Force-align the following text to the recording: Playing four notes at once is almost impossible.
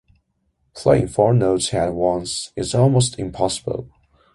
Playing 0.73 1.09
four 1.09 1.31
notes 1.31 1.71
at 1.75 1.93
once 1.93 2.51
is 2.55 2.73
almost 2.73 3.19
impossible. 3.19 3.87